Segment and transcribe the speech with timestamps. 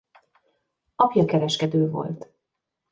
[0.95, 2.31] Apja kereskedő volt.